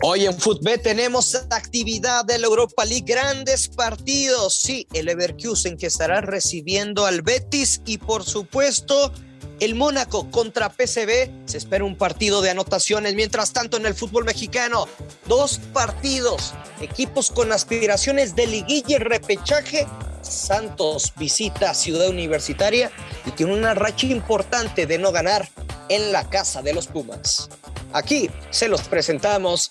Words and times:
Hoy 0.00 0.26
en 0.26 0.38
Footbet 0.38 0.80
tenemos 0.80 1.34
actividad 1.50 2.24
de 2.24 2.38
la 2.38 2.46
Europa 2.46 2.84
League, 2.84 3.04
grandes 3.04 3.66
partidos. 3.66 4.56
Sí, 4.56 4.86
el 4.92 5.06
Leverkusen 5.06 5.76
que 5.76 5.88
estará 5.88 6.20
recibiendo 6.20 7.04
al 7.04 7.22
Betis 7.22 7.82
y 7.84 7.98
por 7.98 8.22
supuesto 8.24 9.12
el 9.58 9.74
Mónaco 9.74 10.30
contra 10.30 10.68
PCB. 10.68 11.46
Se 11.46 11.58
espera 11.58 11.84
un 11.84 11.96
partido 11.96 12.42
de 12.42 12.50
anotaciones. 12.50 13.16
Mientras 13.16 13.52
tanto, 13.52 13.76
en 13.76 13.86
el 13.86 13.94
fútbol 13.94 14.24
mexicano, 14.24 14.86
dos 15.26 15.58
partidos. 15.72 16.54
Equipos 16.80 17.32
con 17.32 17.50
aspiraciones 17.50 18.36
de 18.36 18.46
liguilla 18.46 18.96
y 18.96 18.98
repechaje. 18.98 19.84
Santos 20.22 21.12
visita 21.16 21.74
Ciudad 21.74 22.08
Universitaria 22.08 22.92
y 23.26 23.32
tiene 23.32 23.52
una 23.52 23.74
racha 23.74 24.06
importante 24.06 24.86
de 24.86 24.98
no 24.98 25.10
ganar 25.10 25.48
en 25.88 26.12
la 26.12 26.28
casa 26.28 26.62
de 26.62 26.72
los 26.72 26.86
Pumas. 26.86 27.48
Aquí 27.92 28.30
se 28.50 28.68
los 28.68 28.82
presentamos 28.82 29.70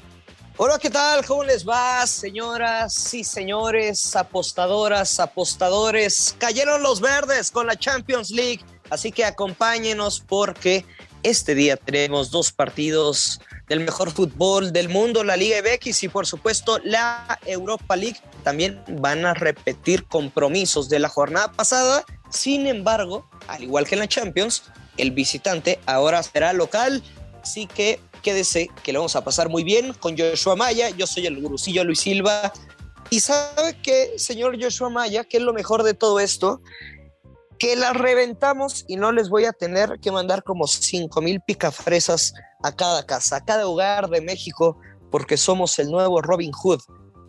Hola, 0.63 0.77
¿qué 0.77 0.91
tal? 0.91 1.25
¿Cómo 1.25 1.43
les 1.43 1.67
va, 1.67 2.05
señoras 2.05 3.15
y 3.15 3.23
señores, 3.23 4.15
apostadoras, 4.15 5.19
apostadores? 5.19 6.35
Cayeron 6.37 6.83
los 6.83 7.01
verdes 7.01 7.49
con 7.49 7.65
la 7.65 7.75
Champions 7.75 8.29
League, 8.29 8.63
así 8.91 9.11
que 9.11 9.25
acompáñenos 9.25 10.19
porque 10.19 10.85
este 11.23 11.55
día 11.55 11.77
tenemos 11.77 12.29
dos 12.29 12.51
partidos 12.51 13.41
del 13.69 13.79
mejor 13.79 14.11
fútbol 14.11 14.71
del 14.71 14.87
mundo, 14.87 15.23
la 15.23 15.35
Liga 15.35 15.57
MX 15.63 16.03
y 16.03 16.09
por 16.09 16.27
supuesto 16.27 16.77
la 16.83 17.39
Europa 17.47 17.95
League. 17.95 18.19
También 18.43 18.83
van 18.87 19.25
a 19.25 19.33
repetir 19.33 20.05
compromisos 20.05 20.89
de 20.89 20.99
la 20.99 21.09
jornada 21.09 21.51
pasada. 21.51 22.05
Sin 22.29 22.67
embargo, 22.67 23.27
al 23.47 23.63
igual 23.63 23.87
que 23.87 23.95
en 23.95 24.01
la 24.01 24.07
Champions, 24.07 24.61
el 24.97 25.09
visitante 25.09 25.79
ahora 25.87 26.21
será 26.21 26.53
local. 26.53 27.01
Así 27.41 27.65
que 27.65 27.99
quédese 28.21 28.69
que 28.83 28.93
lo 28.93 28.99
vamos 28.99 29.15
a 29.15 29.23
pasar 29.23 29.49
muy 29.49 29.63
bien 29.63 29.93
con 29.93 30.17
Joshua 30.17 30.55
Maya. 30.55 30.89
Yo 30.89 31.07
soy 31.07 31.25
el 31.25 31.41
gurucillo 31.41 31.83
Luis 31.83 32.01
Silva. 32.01 32.51
Y 33.09 33.19
sabe 33.19 33.77
que, 33.81 34.13
señor 34.17 34.61
Joshua 34.61 34.89
Maya, 34.89 35.23
que 35.25 35.37
es 35.37 35.43
lo 35.43 35.53
mejor 35.53 35.83
de 35.83 35.93
todo 35.93 36.19
esto, 36.19 36.61
que 37.59 37.75
la 37.75 37.93
reventamos 37.93 38.85
y 38.87 38.95
no 38.95 39.11
les 39.11 39.29
voy 39.29 39.45
a 39.45 39.51
tener 39.51 39.99
que 40.01 40.11
mandar 40.11 40.43
como 40.43 40.65
5 40.65 41.21
mil 41.21 41.41
picafresas 41.41 42.33
a 42.63 42.75
cada 42.75 43.05
casa, 43.05 43.37
a 43.37 43.45
cada 43.45 43.67
hogar 43.67 44.09
de 44.09 44.21
México, 44.21 44.77
porque 45.11 45.37
somos 45.37 45.77
el 45.77 45.91
nuevo 45.91 46.21
Robin 46.21 46.51
Hood 46.51 46.79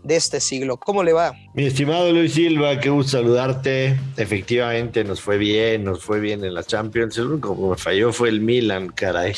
de 0.04 0.16
este 0.16 0.40
siglo. 0.40 0.78
¿Cómo 0.78 1.02
le 1.02 1.12
va? 1.12 1.32
Mi 1.54 1.66
estimado 1.66 2.10
Luis 2.12 2.34
Silva, 2.34 2.78
qué 2.80 2.90
gusto 2.90 3.18
saludarte. 3.18 3.98
Efectivamente, 4.16 5.04
nos 5.04 5.20
fue 5.20 5.36
bien, 5.36 5.84
nos 5.84 6.02
fue 6.02 6.20
bien 6.20 6.44
en 6.44 6.54
la 6.54 6.64
Champions. 6.64 7.18
El 7.18 7.26
único 7.26 7.54
que 7.54 7.62
me 7.62 7.76
falló 7.76 8.12
fue 8.12 8.28
el 8.28 8.40
Milan, 8.40 8.88
caray 8.88 9.34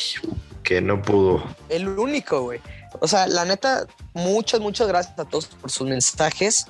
que 0.65 0.81
no 0.81 1.01
pudo. 1.01 1.41
El 1.69 1.87
único, 1.87 2.41
güey. 2.41 2.59
O 2.99 3.07
sea, 3.07 3.27
la 3.27 3.45
neta, 3.45 3.85
muchas, 4.13 4.59
muchas 4.59 4.87
gracias 4.87 5.17
a 5.17 5.23
todos 5.23 5.45
por 5.45 5.71
sus 5.71 5.87
mensajes 5.87 6.67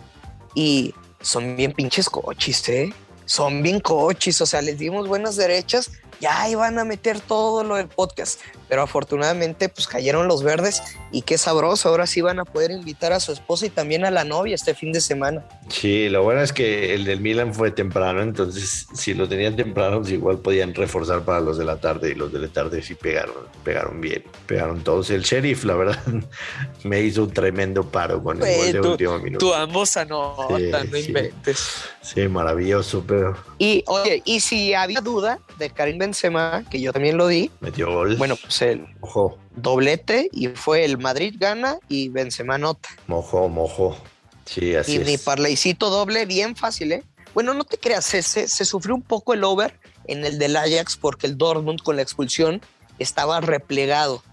y 0.54 0.94
son 1.22 1.56
bien 1.56 1.72
pinches 1.72 2.10
cochis, 2.10 2.70
¿eh? 2.70 2.94
Son 3.26 3.64
bien 3.64 3.80
cochis, 3.80 4.40
o 4.42 4.46
sea, 4.46 4.62
les 4.62 4.78
dimos 4.78 5.08
buenas 5.08 5.36
derechas, 5.36 5.90
ya 6.26 6.50
iban 6.50 6.80
a 6.80 6.86
meter 6.86 7.20
todo 7.20 7.64
lo 7.64 7.76
del 7.76 7.88
podcast 7.88 8.40
pero 8.68 8.82
afortunadamente 8.82 9.70
pues 9.70 9.88
cayeron 9.88 10.28
los 10.28 10.44
verdes 10.44 10.82
y 11.12 11.22
qué 11.22 11.38
sabroso, 11.38 11.90
ahora 11.90 12.08
sí 12.08 12.22
van 12.22 12.40
a 12.40 12.46
poder 12.46 12.72
invitar 12.72 13.14
a 13.14 13.20
su 13.20 13.32
esposa 13.32 13.66
y 13.66 13.70
también 13.70 14.06
a 14.06 14.12
la 14.12 14.24
novia 14.24 14.56
este 14.56 14.74
fin 14.74 14.92
de 14.92 15.02
semana. 15.02 15.46
Sí, 15.70 16.10
lo 16.10 16.24
bueno 16.24 16.42
es 16.42 16.52
que 16.52 16.94
el 16.94 17.06
del 17.06 17.22
Milan 17.22 17.54
fue 17.54 17.72
temprano, 17.72 18.22
entonces 18.22 18.88
si 18.94 19.14
lo 19.14 19.28
tenían 19.28 19.56
temprano 19.56 20.00
pues 20.00 20.12
igual 20.12 20.40
podían 20.40 20.74
reforzar 20.74 21.22
para 21.22 21.40
los 21.40 21.58
de 21.58 21.66
la 21.66 21.78
tarde 21.78 22.12
y 22.12 22.16
los 22.16 22.32
de 22.32 22.40
la 22.40 22.48
tarde 22.48 22.82
sí 22.82 22.96
pegaron, 22.96 23.36
pegaron 23.64 24.02
bien, 24.02 24.24
pegaron 24.46 24.84
todos. 24.84 25.10
El 25.10 25.24
sheriff, 25.24 25.64
la 25.64 25.76
verdad, 25.76 26.00
me 26.84 27.02
hizo 27.02 27.24
un 27.24 27.32
tremendo 27.32 27.84
paro 27.84 28.24
con 28.24 28.42
el 28.42 28.58
gol 28.58 28.72
de 28.72 28.82
último 28.82 29.20
minuto. 29.20 29.46
Tu 29.46 29.54
ambos 29.54 29.96
anotan, 29.98 30.90
no 30.90 30.98
inventes. 30.98 31.86
Sí, 32.06 32.28
maravilloso, 32.28 33.04
pero... 33.08 33.36
Y 33.58 33.84
oye, 33.88 34.22
y 34.26 34.40
si 34.40 34.76
había 34.76 35.02
duda 35.02 35.40
de 35.58 35.72
Karim 35.72 35.98
Benzema, 35.98 36.64
que 36.70 36.80
yo 36.80 36.94
también 36.94 37.18
lo 37.18 37.28
di, 37.28 37.50
metió 37.62 37.92
gol. 37.92 38.16
Bueno, 38.18 38.36
pues 38.36 38.62
el 38.62 38.86
Ojo. 39.02 39.40
doblete 39.56 40.30
y 40.32 40.50
fue 40.50 40.86
el 40.86 41.00
Madrid 41.00 41.36
gana 41.40 41.80
y 41.90 42.10
Benzema 42.10 42.60
nota. 42.60 42.90
Mojo, 43.08 43.50
mojo. 43.50 43.98
Sí, 44.46 44.76
así 44.76 44.94
y 44.94 44.96
es. 44.98 45.08
mi 45.08 45.18
parlaycito 45.18 45.90
doble, 45.90 46.28
bien 46.28 46.56
fácil, 46.56 46.92
¿eh? 46.92 47.04
Bueno, 47.34 47.56
no 47.56 47.64
te 47.64 47.80
creas, 47.80 48.06
se, 48.06 48.22
se, 48.22 48.48
se 48.48 48.66
sufrió 48.66 48.94
un 48.94 49.02
poco 49.02 49.34
el 49.34 49.44
over 49.44 49.78
en 50.06 50.24
el 50.24 50.38
del 50.38 50.56
Ajax 50.56 50.98
porque 50.98 51.26
el 51.26 51.38
Dortmund 51.38 51.82
con 51.82 51.96
la 51.96 52.04
expulsión 52.04 52.62
estaba 53.00 53.42
replegado. 53.42 54.24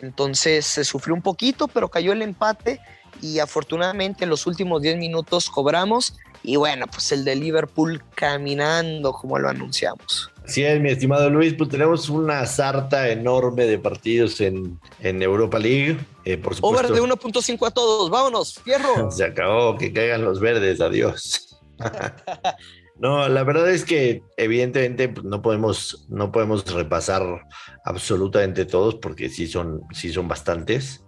Entonces 0.00 0.64
se 0.64 0.84
sufrió 0.84 1.14
un 1.14 1.20
poquito, 1.20 1.68
pero 1.68 1.90
cayó 1.90 2.12
el 2.12 2.22
empate 2.22 2.80
y 3.20 3.38
afortunadamente 3.38 4.24
en 4.24 4.30
los 4.30 4.46
últimos 4.46 4.82
10 4.82 4.98
minutos 4.98 5.50
cobramos 5.50 6.14
y 6.42 6.56
bueno, 6.56 6.86
pues 6.86 7.12
el 7.12 7.24
de 7.24 7.36
Liverpool 7.36 8.02
caminando 8.14 9.12
como 9.12 9.38
lo 9.38 9.48
anunciamos. 9.48 10.30
Sí, 10.46 10.64
es, 10.64 10.80
mi 10.80 10.90
estimado 10.90 11.30
Luis, 11.30 11.54
pues 11.54 11.70
tenemos 11.70 12.08
una 12.08 12.44
sarta 12.46 13.08
enorme 13.10 13.66
de 13.66 13.78
partidos 13.78 14.40
en, 14.40 14.80
en 15.00 15.22
Europa 15.22 15.58
League. 15.58 15.98
Eh, 16.24 16.38
por 16.38 16.54
supuesto. 16.54 16.88
Over 16.88 16.92
de 16.92 17.02
1.5 17.02 17.66
a 17.66 17.70
todos, 17.70 18.10
vámonos, 18.10 18.58
fierro. 18.64 19.10
Se 19.12 19.24
acabó, 19.24 19.76
que 19.76 19.92
caigan 19.92 20.24
los 20.24 20.40
verdes, 20.40 20.80
adiós. 20.80 21.58
no, 22.98 23.28
la 23.28 23.44
verdad 23.44 23.70
es 23.70 23.84
que 23.84 24.22
evidentemente 24.36 25.08
pues, 25.10 25.24
no 25.24 25.42
podemos, 25.42 26.06
no 26.08 26.32
podemos 26.32 26.64
repasar 26.72 27.22
absolutamente 27.84 28.64
todos 28.64 28.96
porque 28.96 29.28
sí 29.28 29.46
son, 29.46 29.82
sí 29.92 30.12
son 30.12 30.26
bastantes. 30.26 31.04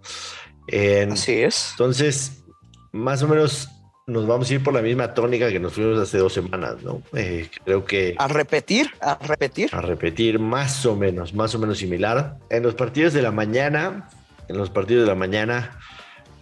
Eh, 0.67 1.07
Así 1.11 1.33
es. 1.33 1.69
Entonces, 1.71 2.43
más 2.91 3.21
o 3.23 3.27
menos 3.27 3.69
nos 4.05 4.27
vamos 4.27 4.49
a 4.49 4.53
ir 4.53 4.63
por 4.63 4.73
la 4.73 4.81
misma 4.81 5.13
tónica 5.13 5.49
que 5.49 5.59
nos 5.59 5.73
fuimos 5.73 5.97
hace 5.99 6.17
dos 6.17 6.33
semanas, 6.33 6.81
¿no? 6.83 7.01
Eh, 7.13 7.49
creo 7.63 7.85
que... 7.85 8.15
A 8.17 8.27
repetir, 8.27 8.91
a 8.99 9.15
repetir. 9.15 9.69
A 9.73 9.81
repetir, 9.81 10.39
más 10.39 10.85
o 10.85 10.95
menos, 10.95 11.33
más 11.33 11.55
o 11.55 11.59
menos 11.59 11.77
similar. 11.77 12.37
En 12.49 12.63
los 12.63 12.75
partidos 12.75 13.13
de 13.13 13.21
la 13.21 13.31
mañana, 13.31 14.09
en 14.49 14.57
los 14.57 14.69
partidos 14.69 15.03
de 15.03 15.07
la 15.07 15.15
mañana, 15.15 15.79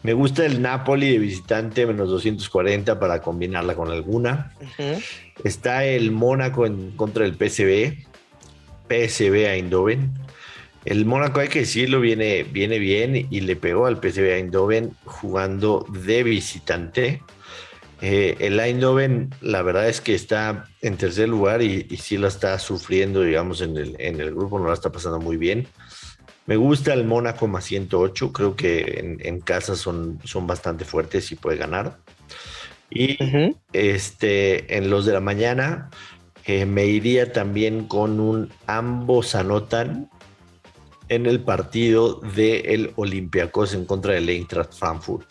me 0.04 0.14
gusta 0.14 0.46
el 0.46 0.62
Napoli 0.62 1.12
de 1.12 1.20
visitante 1.20 1.86
menos 1.86 2.10
240 2.10 3.00
para 3.00 3.22
combinarla 3.22 3.76
con 3.76 3.92
alguna. 3.92 4.54
Uh 4.60 4.82
-huh. 4.82 5.04
Está 5.44 5.86
el 5.86 6.12
Mónaco 6.12 6.66
en 6.66 6.92
contra 6.92 7.26
del 7.26 7.36
PSV, 7.36 7.96
PSV 8.88 9.46
Eindhoven. 9.54 10.12
El 10.84 11.06
Mónaco, 11.06 11.40
hay 11.40 11.48
que 11.48 11.60
decirlo, 11.60 12.00
viene, 12.00 12.44
viene 12.44 12.80
bien 12.80 13.28
y 13.30 13.42
le 13.42 13.56
pegó 13.56 13.86
al 13.86 13.98
PSV 13.98 14.34
Eindhoven 14.34 14.96
jugando 15.06 15.86
de 15.90 16.24
visitante. 16.24 17.22
Eh, 18.02 18.36
el 18.40 18.60
Eindhoven, 18.60 19.30
la 19.42 19.62
verdad 19.62 19.88
es 19.88 20.02
que 20.02 20.16
está 20.16 20.66
en 20.82 20.98
tercer 20.98 21.30
lugar 21.30 21.62
y, 21.62 21.86
y 21.88 21.98
sí 21.98 22.18
la 22.18 22.30
está 22.30 22.58
sufriendo, 22.58 23.22
digamos, 23.22 23.62
en 23.62 23.78
el, 23.78 23.96
en 24.00 24.20
el, 24.20 24.34
grupo, 24.34 24.58
no 24.58 24.68
la 24.68 24.74
está 24.74 24.92
pasando 24.92 25.20
muy 25.20 25.38
bien. 25.38 25.68
Me 26.48 26.56
gusta 26.56 26.96
el 26.96 27.06
Mónaco 27.06 27.48
más 27.48 27.66
108, 27.66 28.34
creo 28.34 28.56
que 28.56 29.00
en, 29.00 29.18
en 29.24 29.40
casa 29.40 29.76
son, 29.76 30.20
son 30.24 30.48
bastante 30.48 30.84
fuertes 30.84 31.32
y 31.32 31.36
puede 31.36 31.58
ganar. 31.58 32.00
Y 32.90 33.24
uh 33.24 33.28
-huh. 33.28 33.58
este, 33.72 34.78
en 34.78 34.90
los 34.90 35.06
de 35.06 35.14
la 35.14 35.22
mañana 35.22 35.92
eh, 36.46 36.66
me 36.66 36.88
iría 36.88 37.32
también 37.32 37.88
con 37.88 38.20
un 38.20 38.50
ambos 38.66 39.36
anotan 39.36 40.10
en 41.12 41.26
el 41.26 41.42
partido 41.42 42.22
del 42.36 42.66
el 42.66 42.94
Olympiacos 42.96 43.74
en 43.74 43.84
contra 43.84 44.14
del 44.14 44.30
Eintracht 44.30 44.74
Frankfurt. 44.74 45.28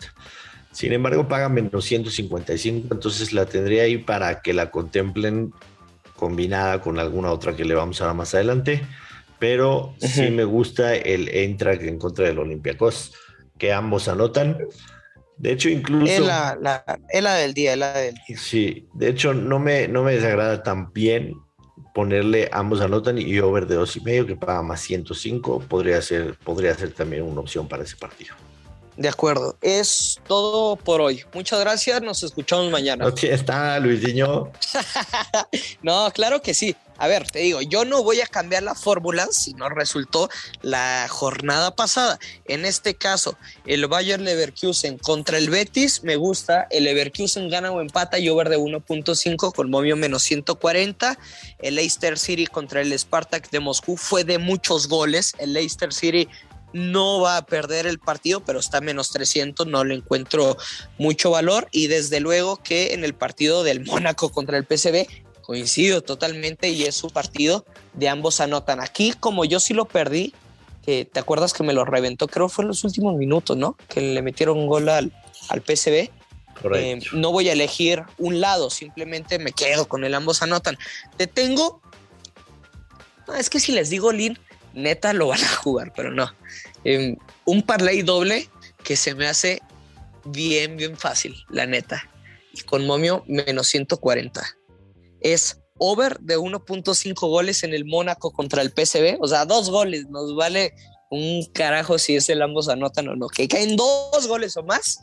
Sin 0.73 0.93
embargo, 0.93 1.27
paga 1.27 1.49
menos 1.49 1.87
155, 1.87 2.89
entonces 2.93 3.33
la 3.33 3.47
tendría 3.47 3.85
ahí 3.85 3.97
para 3.97 4.43
que 4.43 4.53
la 4.53 4.71
contemplen 4.71 5.55
combinada 6.17 6.83
con 6.83 6.99
alguna 6.99 7.33
otra 7.33 7.57
que 7.57 7.65
le 7.65 7.75
vamos 7.75 7.99
a 8.03 8.07
dar 8.07 8.15
más 8.15 8.35
adelante. 8.35 8.83
Pero 9.39 9.87
uh 9.87 9.95
-huh. 9.99 10.07
sí 10.07 10.31
me 10.31 10.45
gusta 10.45 10.95
el 10.95 11.29
Eintracht 11.29 11.83
en 11.83 11.99
contra 11.99 12.27
del 12.27 12.39
Olympiacos, 12.39 13.15
que 13.57 13.73
ambos 13.73 14.07
anotan. 14.07 14.59
De 15.39 15.53
hecho, 15.53 15.71
incluso. 15.71 16.13
Es 16.13 16.21
la, 16.21 16.59
la, 16.61 16.85
es 17.09 17.23
la 17.23 17.37
del 17.37 17.55
día, 17.55 17.73
es 17.73 17.79
la 17.79 17.93
del 17.95 18.15
día. 18.29 18.37
Sí, 18.37 18.87
de 18.93 19.09
hecho, 19.09 19.33
no 19.33 19.59
me, 19.59 19.89
no 19.89 20.03
me 20.03 20.13
desagrada 20.13 20.63
tan 20.63 20.93
bien 20.93 21.37
ponerle 21.95 22.49
ambos 22.53 22.81
anotan 22.81 23.19
y 23.19 23.39
over 23.41 23.67
de 23.67 23.77
dos 23.77 23.97
y 23.97 24.01
medio 24.01 24.27
que 24.27 24.37
paga 24.37 24.63
más 24.63 24.81
105 24.81 25.61
podría 25.69 26.01
ser 26.03 26.37
podría 26.39 26.75
ser 26.75 26.93
también 26.93 27.23
una 27.23 27.41
opción 27.41 27.69
para 27.69 27.83
ese 27.83 27.97
partido 27.97 28.35
De 28.97 29.09
acuerdo. 29.09 29.57
Es 29.63 30.21
todo 30.27 30.77
por 30.77 31.01
hoy. 31.01 31.25
Muchas 31.33 31.61
gracias. 31.61 32.03
Nos 32.03 32.23
escuchamos 32.23 32.71
mañana. 32.71 33.05
No 33.05 33.15
está, 33.15 33.79
Luisinho. 33.81 34.51
no, 35.83 36.11
claro 36.13 36.43
que 36.43 36.53
sí. 36.55 36.77
A 37.01 37.09
ver, 37.09 37.31
te 37.31 37.39
digo, 37.39 37.63
yo 37.63 37.87
no 37.87 38.03
voy 38.03 38.21
a 38.21 38.27
cambiar 38.27 38.63
la 38.63 38.75
fórmula 38.75 39.27
si 39.31 39.55
no 39.55 39.71
resultó 39.71 40.29
la 40.61 41.07
jornada 41.09 41.75
pasada. 41.75 42.19
En 42.45 42.67
este 42.67 42.95
caso, 42.95 43.39
el 43.65 43.87
Bayern 43.87 44.23
Leverkusen 44.23 44.99
contra 44.99 45.39
el 45.39 45.49
Betis, 45.49 46.05
me 46.05 46.17
gusta. 46.17 46.67
El 46.71 46.85
Leverkusen 46.85 47.49
gana 47.49 47.73
o 47.73 47.81
empata 47.81 48.19
y 48.19 48.29
over 48.29 48.51
de 48.51 48.59
1.5 48.59 49.55
con 49.55 49.71
momio 49.71 49.97
menos 49.97 50.25
140. 50.25 51.19
El 51.61 51.77
Leicester 51.77 52.19
City 52.19 52.47
contra 52.47 52.83
el 52.83 52.93
Spartak 52.99 53.49
de 53.49 53.61
Moscú 53.61 53.97
fue 53.97 54.25
de 54.25 54.37
muchos 54.37 54.87
goles. 54.87 55.33
El 55.39 55.55
Leicester 55.55 55.95
City 55.95 56.29
no 56.75 57.23
va 57.23 57.39
a 57.39 57.47
perder 57.47 57.87
el 57.87 57.99
partido, 57.99 58.45
pero 58.45 58.61
está 58.61 58.83
menos 58.83 59.11
300, 59.11 59.67
no 59.67 59.85
le 59.85 59.95
encuentro 59.95 60.59
mucho 60.99 61.31
valor. 61.31 61.67
Y 61.73 61.87
desde 61.87 62.21
luego 62.21 62.59
que 62.59 62.93
en 62.93 63.05
el 63.05 63.15
partido 63.15 63.65
del 63.65 63.81
Mónaco 63.87 64.31
contra 64.31 64.59
el 64.59 64.67
PCB, 64.67 65.30
coincido 65.51 66.01
totalmente 66.01 66.69
y 66.69 66.85
es 66.85 66.95
su 66.95 67.11
partido 67.11 67.67
de 67.95 68.09
ambos 68.09 68.41
anotan. 68.41 68.79
Aquí, 68.79 69.15
como 69.19 69.45
yo 69.45 69.59
sí 69.59 69.75
lo 69.75 69.85
perdí, 69.85 70.33
que 70.87 71.05
te 71.05 71.19
acuerdas 71.19 71.53
que 71.53 71.65
me 71.65 71.73
lo 71.73 71.85
reventó, 71.85 72.29
creo 72.29 72.49
fue 72.49 72.63
en 72.63 72.69
los 72.69 72.85
últimos 72.85 73.17
minutos, 73.17 73.57
¿no? 73.57 73.77
Que 73.89 74.01
le 74.01 74.23
metieron 74.23 74.59
un 74.59 74.69
gol 74.69 74.89
al, 74.89 75.13
al 75.49 75.61
PCB. 75.61 76.09
Eh, 76.77 77.01
no 77.15 77.33
voy 77.33 77.49
a 77.49 77.53
elegir 77.55 78.05
un 78.17 78.41
lado, 78.41 78.71
simplemente 78.71 79.41
me 79.41 79.51
quedo 79.51 79.89
con 79.89 80.05
el 80.05 80.15
ambos 80.15 80.41
anotan. 80.41 80.79
Te 81.17 81.27
tengo. 81.27 81.83
es 83.37 83.51
que 83.51 83.59
si 83.59 83.73
les 83.73 83.91
digo 83.91 84.13
Lin, 84.13 84.39
neta 84.73 85.13
lo 85.13 85.27
van 85.27 85.43
a 85.43 85.49
jugar, 85.57 85.93
pero 85.97 86.13
no. 86.13 86.33
Em, 86.85 87.17
un 87.45 87.63
parlay 87.63 88.03
doble 88.03 88.49
que 88.85 88.95
se 88.95 89.17
me 89.17 89.27
hace 89.27 89.61
bien, 90.27 90.77
bien 90.77 90.97
fácil, 90.97 91.35
la 91.49 91.67
neta. 91.67 92.09
Y 92.53 92.61
con 92.61 92.87
momio 92.87 93.25
menos 93.27 93.67
140. 93.67 94.60
Es 95.21 95.61
over 95.79 96.19
de 96.21 96.39
1.5 96.39 97.15
goles 97.29 97.63
en 97.63 97.75
el 97.75 97.85
Mónaco 97.85 98.33
contra 98.33 98.63
el 98.63 98.71
PSV. 98.71 99.19
O 99.21 99.29
sea, 99.29 99.45
dos 99.45 99.71
goles. 99.71 100.09
Nos 100.09 100.35
vale 100.35 100.75
un 101.11 101.45
carajo 101.53 101.99
si 101.99 102.17
es 102.17 102.29
el 102.29 102.43
ambos 102.43 102.69
anotan 102.69 103.09
o 103.09 103.17
no. 103.17 103.29
Que 103.29 103.49
caen 103.49 103.77
dos 103.77 104.27
goles 104.27 104.57
o 104.57 104.63
más. 104.63 105.01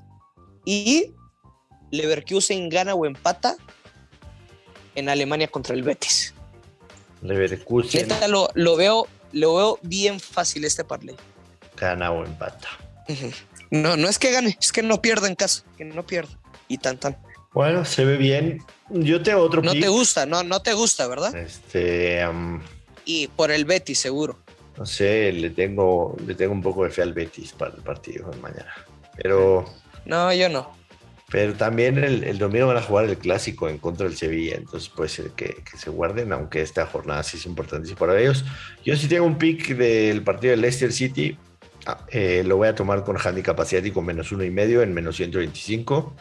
Y 0.65 1.13
Leverkusen 1.91 2.69
gana 2.69 2.93
o 2.93 3.05
empata 3.05 3.55
en 4.95 5.09
Alemania 5.09 5.47
contra 5.47 5.75
el 5.75 5.83
Betis. 5.83 6.33
Leverkusen. 7.21 8.07
Neta, 8.07 8.27
lo, 8.27 8.49
lo 8.53 8.75
veo 8.75 9.07
lo 9.31 9.55
veo 9.55 9.79
bien 9.81 10.19
fácil 10.19 10.65
este 10.65 10.83
parlay. 10.83 11.15
Gana 11.75 12.11
o 12.11 12.25
empata. 12.25 12.69
No, 13.69 13.97
no 13.97 14.07
es 14.07 14.17
que 14.17 14.31
gane, 14.31 14.57
es 14.59 14.71
que 14.71 14.81
no 14.81 15.01
pierda 15.01 15.27
en 15.27 15.35
casa, 15.35 15.63
que 15.77 15.85
no 15.85 16.05
pierda. 16.05 16.39
Y 16.67 16.77
tan 16.77 16.97
tan. 16.97 17.17
Bueno, 17.57 17.85
se 17.85 18.05
ve 18.05 18.17
bien. 18.17 18.61
Yo 18.87 19.23
tengo 19.23 19.41
otro 19.41 19.63
No 19.63 19.71
te 19.71 19.87
gusta, 19.87 20.27
no, 20.27 20.43
no 20.43 20.61
te 20.61 20.73
gusta, 20.73 21.07
¿verdad? 21.07 21.35
Este. 21.35 22.23
y 23.03 23.29
por 23.29 23.49
el 23.49 23.65
Betis, 23.65 23.97
seguro. 23.97 24.37
No 24.77 24.85
sé, 24.85 25.31
le 25.31 25.49
tengo, 25.49 26.15
le 26.23 26.35
tengo 26.35 26.53
un 26.53 26.61
poco 26.61 26.83
de 26.83 26.91
fe 26.91 27.01
al 27.01 27.13
Betis 27.13 27.53
para 27.53 27.73
el 27.73 27.81
partido 27.81 28.29
de 28.29 28.37
mañana. 28.37 28.71
Pero. 29.15 29.65
No, 30.05 30.31
yo 30.31 30.49
no. 30.49 30.71
Pero 31.31 31.55
también 31.55 31.97
el, 31.97 32.37
domingo 32.37 32.67
van 32.67 32.77
a 32.77 32.81
jugar 32.83 33.05
el 33.05 33.17
clásico 33.17 33.67
en 33.67 33.79
contra 33.79 34.07
del 34.07 34.15
Sevilla, 34.15 34.55
entonces 34.55 34.89
puede 34.89 35.09
ser 35.09 35.31
que, 35.31 35.63
se 35.75 35.89
guarden, 35.89 36.33
aunque 36.33 36.61
esta 36.61 36.85
jornada 36.85 37.23
sí 37.23 37.37
es 37.37 37.47
importantísima 37.47 37.97
para 37.97 38.19
ellos. 38.19 38.45
Yo 38.85 38.95
sí 38.95 39.07
tengo 39.07 39.25
un 39.25 39.39
pick 39.39 39.75
del 39.75 40.21
partido 40.21 40.51
de 40.51 40.57
Leicester 40.57 40.93
City, 40.93 41.39
ah, 41.87 42.05
eh, 42.09 42.43
lo 42.45 42.57
voy 42.57 42.67
a 42.67 42.75
tomar 42.75 43.03
con 43.03 43.17
handicap 43.17 43.59
asiático 43.59 44.03
menos 44.03 44.31
uno 44.31 44.43
y 44.43 44.51
medio 44.51 44.83
en 44.83 44.93
menos 44.93 45.15
125. 45.15 46.15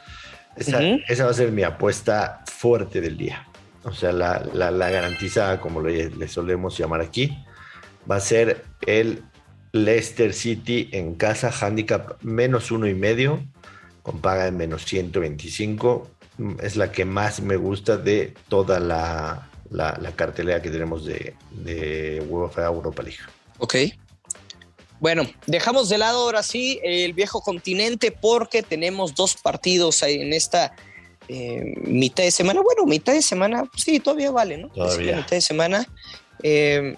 Esa, 0.56 0.82
esa 0.82 1.25
va 1.25 1.31
a 1.31 1.35
ser 1.35 1.53
mi 1.53 1.62
apuesta 1.62 2.43
fuerte 2.47 3.00
del 3.00 3.17
día. 3.17 3.47
O 3.85 3.93
sea, 3.93 4.12
la, 4.12 4.44
la, 4.53 4.91
garantiza, 4.91 5.61
como 5.61 5.81
le, 5.81 6.11
le 6.11 6.29
solemos 6.29 6.76
llamar 6.76 7.00
aquí, 7.00 7.38
va 8.11 8.17
a 8.17 8.20
ser 8.20 8.64
el 8.87 9.23
Leicester 9.73 10.32
City 10.32 10.88
en 10.93 11.14
casa, 11.14 11.50
handicap 11.50 12.23
menos 12.23 12.70
uno 12.70 12.87
y 12.87 12.94
medio 12.94 13.44
con 14.03 14.20
paga 14.20 14.44
de 14.44 14.53
menos 14.53 14.85
125. 14.85 16.11
Es 16.62 16.76
la 16.76 16.93
que 16.93 17.05
más 17.05 17.41
me 17.41 17.56
gusta 17.56 17.97
de 17.97 18.35
toda 18.49 18.79
la, 18.79 19.49
la, 19.70 20.12
cartelera 20.14 20.62
que 20.62 20.70
tenemos 20.70 21.05
de, 21.05 21.35
de 21.50 22.25
UEFA 22.29 22.67
Europa 22.67 23.02
League. 23.02 23.19
Ok. 23.59 23.75
Bueno, 25.00 25.25
dejamos 25.46 25.88
de 25.88 25.98
lado 25.98 26.22
ahora 26.22 26.43
sí 26.43 26.81
el 26.82 27.12
viejo 27.12 27.40
continente 27.40 28.10
porque 28.10 28.62
tenemos 28.62 29.14
dos 29.14 29.37
partidos 29.37 30.02
en 30.02 30.32
esta 30.32 30.75
eh, 31.28 31.75
mitad 31.82 32.25
de 32.25 32.31
semana. 32.31 32.62
Bueno, 32.62 32.84
mitad 32.87 33.12
de 33.12 33.22
semana, 33.22 33.64
sí, 33.76 34.00
todavía 34.00 34.31
vale, 34.31 34.58
¿no? 34.58 34.69
Todavía. 34.69 35.16
mitad 35.16 35.31
de 35.31 35.40
semana. 35.40 35.87
Eh, 36.43 36.96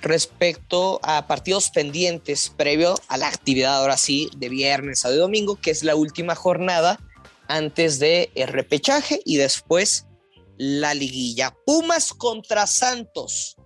respecto 0.00 1.00
a 1.02 1.26
partidos 1.26 1.70
pendientes 1.70 2.52
previo 2.56 2.94
a 3.08 3.16
la 3.16 3.28
actividad 3.28 3.76
ahora 3.76 3.96
sí 3.96 4.30
de 4.36 4.48
viernes 4.48 5.04
a 5.04 5.10
de 5.10 5.16
domingo, 5.16 5.56
que 5.56 5.70
es 5.70 5.82
la 5.82 5.94
última 5.94 6.34
jornada 6.34 6.98
antes 7.48 7.98
de 7.98 8.30
el 8.34 8.48
repechaje 8.48 9.20
y 9.24 9.36
después 9.36 10.06
la 10.56 10.94
liguilla. 10.94 11.54
Pumas 11.66 12.12
contra 12.12 12.66
Santos, 12.66 13.56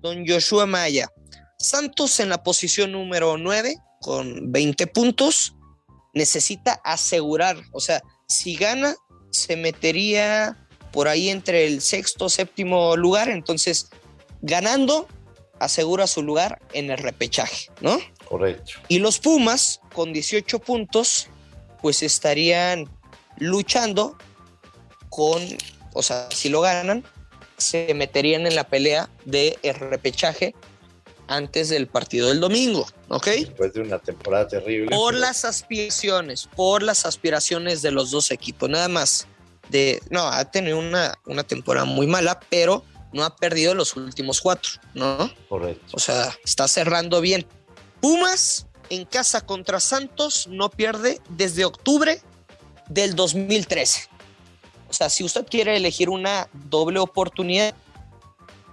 don 0.00 0.26
Joshua 0.26 0.66
Maya. 0.66 1.10
Santos 1.58 2.20
en 2.20 2.28
la 2.28 2.42
posición 2.42 2.92
número 2.92 3.36
9 3.36 3.76
con 4.00 4.52
20 4.52 4.86
puntos, 4.86 5.56
necesita 6.14 6.80
asegurar, 6.84 7.56
o 7.72 7.80
sea, 7.80 8.02
si 8.28 8.54
gana, 8.54 8.94
se 9.30 9.56
metería 9.56 10.56
por 10.92 11.08
ahí 11.08 11.28
entre 11.28 11.66
el 11.66 11.80
sexto, 11.80 12.28
séptimo 12.28 12.96
lugar, 12.96 13.28
entonces 13.28 13.90
ganando 14.40 15.08
asegura 15.58 16.06
su 16.06 16.22
lugar 16.22 16.60
en 16.72 16.90
el 16.90 16.98
repechaje, 16.98 17.70
¿no? 17.80 17.98
Correcto. 18.28 18.74
Y 18.86 19.00
los 19.00 19.18
Pumas, 19.18 19.80
con 19.92 20.12
18 20.12 20.60
puntos, 20.60 21.28
pues 21.82 22.04
estarían 22.04 22.88
luchando 23.38 24.16
con, 25.08 25.42
o 25.94 26.02
sea, 26.02 26.28
si 26.30 26.48
lo 26.48 26.60
ganan, 26.60 27.04
se 27.56 27.92
meterían 27.94 28.46
en 28.46 28.54
la 28.54 28.68
pelea 28.68 29.10
de 29.24 29.58
el 29.62 29.74
repechaje 29.74 30.54
antes 31.28 31.68
del 31.68 31.86
partido 31.86 32.28
del 32.28 32.40
domingo, 32.40 32.86
¿ok? 33.08 33.26
Después 33.26 33.72
de 33.72 33.82
una 33.82 33.98
temporada 33.98 34.48
terrible. 34.48 34.90
Por 34.90 35.14
las 35.14 35.44
aspiraciones, 35.44 36.48
por 36.56 36.82
las 36.82 37.06
aspiraciones 37.06 37.82
de 37.82 37.92
los 37.92 38.10
dos 38.10 38.30
equipos, 38.30 38.68
nada 38.68 38.88
más. 38.88 39.26
De, 39.68 40.00
no, 40.08 40.26
ha 40.26 40.50
tenido 40.50 40.78
una, 40.78 41.18
una 41.26 41.44
temporada 41.44 41.84
muy 41.84 42.06
mala, 42.06 42.40
pero 42.48 42.82
no 43.12 43.22
ha 43.22 43.36
perdido 43.36 43.74
los 43.74 43.96
últimos 43.96 44.40
cuatro, 44.40 44.72
¿no? 44.94 45.30
Correcto. 45.48 45.86
O 45.92 45.98
sea, 45.98 46.34
está 46.44 46.66
cerrando 46.66 47.20
bien. 47.20 47.46
Pumas 48.00 48.66
en 48.90 49.04
casa 49.04 49.42
contra 49.42 49.80
Santos 49.80 50.46
no 50.48 50.70
pierde 50.70 51.20
desde 51.28 51.64
octubre 51.64 52.22
del 52.88 53.14
2013. 53.14 54.08
O 54.88 54.92
sea, 54.92 55.10
si 55.10 55.24
usted 55.24 55.46
quiere 55.46 55.76
elegir 55.76 56.08
una 56.08 56.48
doble 56.52 56.98
oportunidad, 56.98 57.74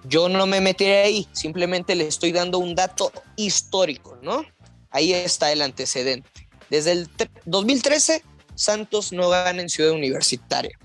yo 0.07 0.29
no 0.29 0.45
me 0.45 0.61
meteré 0.61 1.03
ahí, 1.03 1.27
simplemente 1.31 1.95
le 1.95 2.07
estoy 2.07 2.31
dando 2.31 2.59
un 2.59 2.75
dato 2.75 3.11
histórico, 3.35 4.17
¿no? 4.21 4.43
Ahí 4.91 5.13
está 5.13 5.51
el 5.51 5.61
antecedente. 5.61 6.29
Desde 6.69 6.91
el 6.91 7.09
2013, 7.45 8.23
Santos 8.55 9.11
no 9.11 9.29
gana 9.29 9.61
en 9.61 9.69
Ciudad 9.69 9.91
Universitaria. 9.91 10.77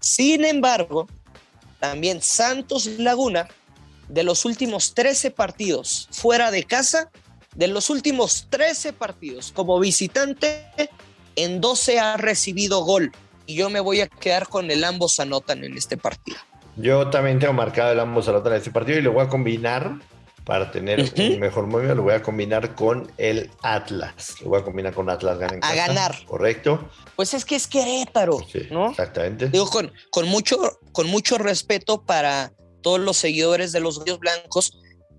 Sin 0.00 0.44
embargo, 0.44 1.06
también 1.80 2.22
Santos 2.22 2.86
Laguna, 2.86 3.48
de 4.08 4.22
los 4.22 4.44
últimos 4.44 4.94
13 4.94 5.32
partidos 5.32 6.08
fuera 6.12 6.50
de 6.50 6.64
casa, 6.64 7.10
de 7.54 7.66
los 7.68 7.90
últimos 7.90 8.46
13 8.50 8.92
partidos 8.92 9.50
como 9.52 9.80
visitante, 9.80 10.66
en 11.34 11.60
12 11.60 11.98
ha 11.98 12.16
recibido 12.16 12.84
gol. 12.84 13.12
Y 13.46 13.54
yo 13.54 13.70
me 13.70 13.80
voy 13.80 14.00
a 14.00 14.08
quedar 14.08 14.48
con 14.48 14.70
el 14.70 14.84
ambos 14.84 15.20
anotan 15.20 15.64
en 15.64 15.76
este 15.76 15.96
partido. 15.96 16.38
Yo 16.76 17.08
también 17.10 17.38
tengo 17.38 17.52
marcado 17.52 17.92
el 17.92 18.00
ambos 18.00 18.28
anotan 18.28 18.52
en 18.52 18.58
este 18.58 18.70
partido 18.70 18.98
y 18.98 19.02
lo 19.02 19.12
voy 19.12 19.24
a 19.24 19.28
combinar 19.28 19.98
para 20.46 20.70
tener 20.70 21.00
un 21.00 21.40
mejor 21.40 21.66
movimiento, 21.66 21.96
lo 21.96 22.02
voy 22.04 22.14
a 22.14 22.22
combinar 22.22 22.76
con 22.76 23.10
el 23.18 23.50
Atlas. 23.62 24.40
Lo 24.42 24.50
voy 24.50 24.60
a 24.60 24.64
combinar 24.64 24.94
con 24.94 25.10
Atlas 25.10 25.38
gana 25.38 25.58
A 25.60 25.74
ganar. 25.74 26.14
Correcto. 26.24 26.88
Pues 27.16 27.34
es 27.34 27.44
que 27.44 27.56
es 27.56 27.66
Querétaro, 27.66 28.38
¿no? 28.70 28.90
Exactamente. 28.90 29.48
Digo, 29.48 29.68
con, 29.68 29.92
con, 30.10 30.28
mucho, 30.28 30.56
con 30.92 31.08
mucho 31.08 31.36
respeto 31.36 32.04
para 32.04 32.52
todos 32.80 33.00
los 33.00 33.16
seguidores 33.16 33.72
de 33.72 33.80
los 33.80 33.98
Gallos 33.98 34.20
Blancos, 34.20 34.78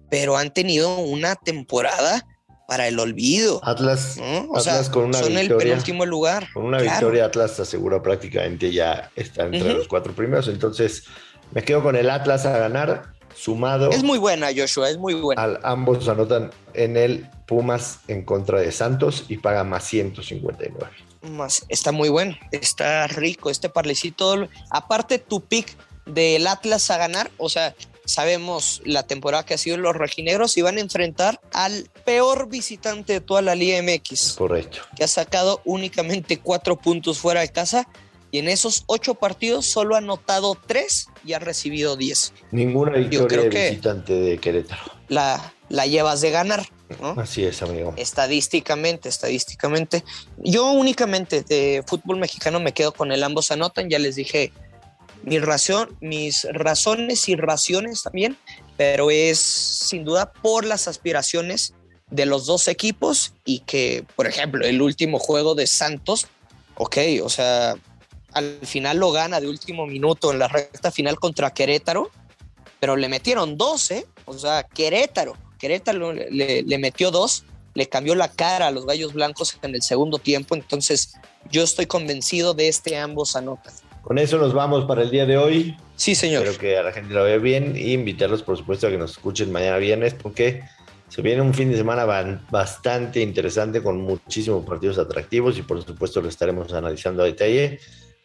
pero 0.10 0.38
han 0.38 0.54
tenido 0.54 0.98
una 1.00 1.36
temporada 1.36 2.26
para 2.66 2.88
el 2.88 2.98
olvido. 2.98 3.60
Atlas, 3.64 4.18
Atlas 4.56 4.90
con 4.90 5.06
una 5.06 5.20
son 5.20 5.30
victoria. 5.30 5.56
el 5.56 5.58
penúltimo 5.58 6.06
lugar. 6.06 6.48
Con 6.54 6.66
una 6.66 6.80
victoria, 6.82 7.26
Atlas 7.26 7.60
asegura 7.60 8.02
prácticamente 8.02 8.72
ya 8.72 9.12
estar 9.16 9.54
entre 9.54 9.74
los 9.74 9.88
cuatro 9.90 10.14
primeros. 10.14 10.48
Entonces, 10.48 11.04
me 11.52 11.64
quedo 11.64 11.84
con 11.84 11.96
el 11.96 12.10
Atlas 12.10 12.46
a 12.46 12.58
ganar 12.58 13.18
Sumado. 13.36 13.92
Es 13.92 14.04
muy 14.04 14.18
buena, 14.18 14.48
Joshua, 14.56 14.90
es 14.90 14.98
muy 14.98 15.14
buena. 15.14 15.42
Al, 15.42 15.60
ambos 15.64 16.08
anotan 16.08 16.50
en 16.74 16.98
el 16.98 17.30
Pumas 17.46 18.00
en 18.08 18.24
contra 18.26 18.60
de 18.60 18.72
Santos 18.72 19.26
y 19.28 19.38
paga 19.38 19.64
más 19.64 19.84
159. 19.86 20.88
Más, 21.22 21.66
está 21.70 21.92
muy 21.92 22.10
bueno, 22.10 22.36
está 22.52 23.06
rico 23.08 23.50
este 23.50 23.70
parlecito. 23.70 24.48
Aparte, 24.72 25.20
tu 25.20 25.42
pick 25.42 25.68
del 26.06 26.48
Atlas 26.48 26.90
a 26.90 26.98
ganar, 26.98 27.30
o 27.38 27.50
sea, 27.50 27.76
sabemos 28.06 28.82
la 28.86 29.04
temporada 29.04 29.46
que 29.46 29.54
ha 29.54 29.58
sido 29.58 29.78
los 29.78 29.96
rojinegros 29.96 30.58
y 30.58 30.62
van 30.62 30.78
a 30.78 30.82
enfrentar 30.82 31.40
al 31.54 31.90
peor 32.06 32.50
visitante 32.50 33.14
de 33.14 33.22
toda 33.22 33.42
la 33.42 33.54
Liga 33.54 33.82
MX. 33.84 34.34
Correcto. 34.38 34.80
Que 34.96 35.04
ha 35.04 35.08
sacado 35.08 35.62
únicamente 35.66 36.40
cuatro 36.40 36.78
puntos 36.78 37.20
fuera 37.20 37.42
de 37.42 37.50
casa 37.50 37.88
y 38.32 38.40
en 38.40 38.50
esos 38.50 38.84
ocho 38.88 39.16
partidos 39.16 39.66
solo 39.66 39.96
ha 39.96 40.00
anotado 40.00 40.58
tres 40.66 41.08
y 41.26 41.34
ha 41.34 41.40
recibido 41.40 41.96
diez. 41.96 42.34
Ninguna 42.52 42.98
victoria 42.98 43.50
de 43.50 43.50
visitante 43.50 44.14
de 44.14 44.38
Querétaro. 44.38 44.92
La, 45.08 45.54
la 45.70 45.86
llevas 45.86 46.22
de 46.22 46.32
ganar. 46.32 46.68
¿no? 47.02 47.20
Así 47.20 47.44
es, 47.44 47.62
amigo. 47.62 47.94
Estadísticamente, 47.98 49.10
estadísticamente. 49.10 50.04
Yo 50.38 50.72
únicamente 50.72 51.42
de 51.42 51.84
fútbol 51.86 52.18
mexicano 52.18 52.60
me 52.60 52.74
quedo 52.74 52.94
con 52.94 53.12
el 53.12 53.24
ambos 53.24 53.52
anotan, 53.52 53.90
ya 53.90 54.00
les 54.00 54.16
dije 54.16 54.52
mi 55.24 55.40
razón, 55.40 55.98
mis 56.00 56.48
razones 56.52 57.28
y 57.28 57.36
raciones 57.36 58.04
también, 58.04 58.38
pero 58.78 59.12
es 59.12 59.40
sin 59.40 60.06
duda 60.06 60.32
por 60.32 60.66
las 60.66 60.88
aspiraciones 60.88 61.74
de 62.10 62.26
los 62.26 62.46
dos 62.46 62.68
equipos 62.68 63.34
y 63.44 63.60
que, 63.60 64.06
por 64.16 64.28
ejemplo, 64.28 64.66
el 64.66 64.82
último 64.82 65.20
juego 65.20 65.56
de 65.56 65.68
Santos, 65.68 66.28
ok, 66.76 66.98
o 67.24 67.30
sea, 67.30 67.76
al 68.38 68.60
final 68.64 68.98
lo 68.98 69.12
gana 69.12 69.40
de 69.40 69.48
último 69.48 69.88
minuto 69.88 70.32
en 70.32 70.40
la 70.40 70.48
recta 70.48 70.92
final 70.92 71.20
contra 71.20 71.52
Querétaro, 71.52 72.12
pero 72.80 72.96
le 72.96 73.10
metieron 73.10 73.58
dos, 73.58 73.92
¿eh? 73.92 74.06
O 74.26 74.38
sea, 74.38 74.64
Querétaro, 74.64 75.36
Querétaro 75.58 76.14
le, 76.14 76.62
le 76.62 76.78
metió 76.78 77.10
dos, 77.10 77.46
le 77.74 77.88
cambió 77.88 78.16
la 78.16 78.32
cara 78.32 78.68
a 78.68 78.72
los 78.72 78.86
Gallos 78.86 79.14
Blancos 79.14 79.58
en 79.62 79.74
el 79.74 79.82
segundo 79.82 80.20
tiempo, 80.20 80.56
entonces 80.56 81.16
yo 81.50 81.64
estoy 81.64 81.88
convencido 81.88 82.54
de 82.54 82.68
este 82.68 82.98
ambos 82.98 83.36
anotan. 83.36 83.74
Con 84.04 84.20
eso 84.20 84.38
nos 84.38 84.54
vamos 84.54 84.86
para 84.86 85.02
el 85.02 85.12
día 85.12 85.26
de 85.26 85.38
hoy. 85.38 85.76
Sí, 85.96 86.16
señor. 86.16 86.44
Espero 86.44 86.60
que 86.60 86.78
a 86.78 86.84
la 86.84 86.92
gente 86.94 87.14
lo 87.14 87.24
vea 87.24 87.38
bien 87.38 87.76
y 87.76 87.94
invitarlos, 87.94 88.42
por 88.44 88.56
supuesto, 88.56 88.88
a 88.88 88.90
que 88.90 88.98
nos 88.98 89.12
escuchen 89.12 89.52
mañana 89.52 89.78
viernes 89.78 90.14
porque 90.14 90.62
se 91.10 91.22
viene 91.22 91.42
un 91.42 91.54
fin 91.54 91.72
de 91.72 91.78
semana 91.78 92.06
bastante 92.50 93.22
interesante 93.22 93.82
con 93.82 94.00
muchísimos 94.00 94.66
partidos 94.66 94.98
atractivos 94.98 95.58
y 95.58 95.62
por 95.62 95.84
supuesto 95.84 96.22
lo 96.22 96.30
estaremos 96.30 96.72
analizando 96.74 97.24
a 97.24 97.26
detalle 97.26 97.80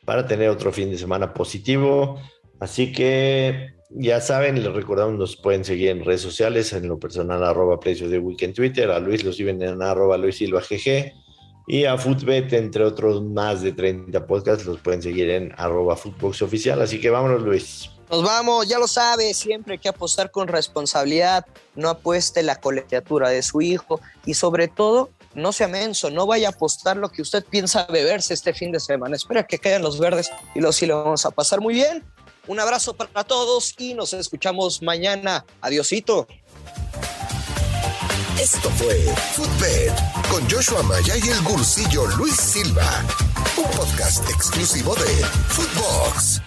para 0.04 0.26
tener 0.26 0.48
otro 0.48 0.72
fin 0.72 0.90
de 0.90 0.98
semana 0.98 1.32
positivo. 1.32 2.20
Así 2.60 2.92
que 2.92 3.74
ya 3.90 4.20
saben, 4.20 4.62
les 4.62 4.72
recordamos, 4.72 5.18
nos 5.18 5.36
pueden 5.36 5.64
seguir 5.64 5.90
en 5.90 6.04
redes 6.04 6.22
sociales, 6.22 6.72
en 6.72 6.88
lo 6.88 6.98
personal, 6.98 7.44
arroba 7.44 7.78
precios 7.78 8.10
de 8.10 8.18
weekend 8.18 8.54
Twitter, 8.54 8.90
a 8.90 8.98
Luis 8.98 9.24
lo 9.24 9.32
siguen 9.32 9.62
en 9.62 9.82
arroba 9.82 10.16
Luis 10.16 10.36
Silva 10.36 10.60
GG 10.60 11.12
y 11.66 11.84
a 11.84 11.96
Footbet, 11.96 12.52
entre 12.54 12.84
otros 12.84 13.22
más 13.22 13.62
de 13.62 13.72
30 13.72 14.26
podcasts, 14.26 14.64
los 14.64 14.80
pueden 14.80 15.02
seguir 15.02 15.30
en 15.30 15.52
arroba 15.56 15.96
Footbox 15.96 16.42
Oficial. 16.42 16.80
Así 16.82 17.00
que 17.00 17.10
vámonos, 17.10 17.42
Luis. 17.42 17.90
Nos 18.10 18.22
vamos, 18.22 18.68
ya 18.68 18.78
lo 18.78 18.88
sabe, 18.88 19.32
siempre 19.32 19.74
hay 19.74 19.78
que 19.78 19.88
apostar 19.88 20.30
con 20.30 20.48
responsabilidad, 20.48 21.46
no 21.74 21.88
apueste 21.88 22.42
la 22.42 22.56
colegiatura 22.56 23.30
de 23.30 23.42
su 23.42 23.62
hijo 23.62 24.00
y 24.26 24.34
sobre 24.34 24.68
todo, 24.68 25.10
no 25.34 25.52
sea 25.52 25.68
menso, 25.68 26.10
no 26.10 26.26
vaya 26.26 26.48
a 26.48 26.50
apostar 26.52 26.96
lo 26.96 27.10
que 27.10 27.22
usted 27.22 27.44
piensa 27.44 27.86
beberse 27.86 28.34
este 28.34 28.52
fin 28.52 28.72
de 28.72 28.80
semana. 28.80 29.16
Espera 29.16 29.46
que 29.46 29.58
caigan 29.58 29.82
los 29.82 29.98
verdes 29.98 30.30
y 30.54 30.60
los 30.60 30.76
sí 30.76 30.86
lo 30.86 31.02
vamos 31.04 31.24
a 31.26 31.30
pasar 31.30 31.60
muy 31.60 31.74
bien. 31.74 32.04
Un 32.46 32.58
abrazo 32.58 32.94
para 32.94 33.24
todos 33.24 33.74
y 33.78 33.94
nos 33.94 34.12
escuchamos 34.12 34.82
mañana. 34.82 35.44
Adiosito. 35.60 36.26
Esto 38.40 38.70
fue 38.70 38.96
Footbed 39.34 39.92
con 40.28 40.50
Joshua 40.50 40.82
Maya 40.82 41.14
y 41.16 41.28
el 41.28 41.40
gursillo 41.42 42.06
Luis 42.16 42.34
Silva, 42.34 43.04
un 43.56 43.70
podcast 43.70 44.28
exclusivo 44.28 44.94
de 44.96 45.24
Footbox. 45.48 46.40